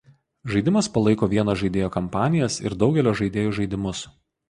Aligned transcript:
Žaidimas 0.53 0.89
palaiko 0.95 1.29
vieno 1.35 1.55
žaidėjo 1.63 1.91
kampanijas 1.99 2.59
ir 2.67 2.79
daugelio 2.85 3.17
žaidėjų 3.25 3.57
žaidimus. 3.63 4.07